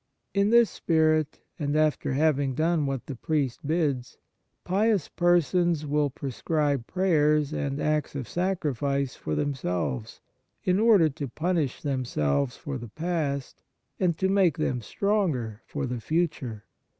[0.33, 4.17] In this spirit, and after having done what the priest bids,
[4.63, 10.19] pious persons will prescribe prayers and acts of sacrifice for themselves,
[10.63, 13.61] in order to punish themselves for the past,
[13.99, 16.65] and to make them stronger for the future.